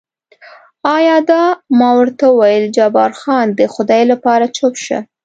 ایا 0.95 1.17
دا؟ 1.29 1.43
ما 1.77 1.89
ورته 1.99 2.25
وویل 2.29 2.65
جبار 2.77 3.11
خان، 3.19 3.47
د 3.59 3.61
خدای 3.73 4.03
لپاره 4.11 4.45
چوپ 4.57 4.73
شه. 4.85 4.97